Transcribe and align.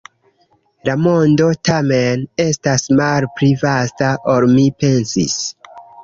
La 0.87 0.93
mondo, 1.07 1.49
tamen, 1.67 2.23
estas 2.43 2.85
malpli 2.99 3.49
vasta, 3.65 4.09
ol 4.35 4.47
mi 4.55 4.63
pensis. 4.85 5.37